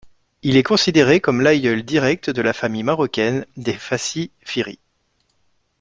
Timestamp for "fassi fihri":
3.77-4.79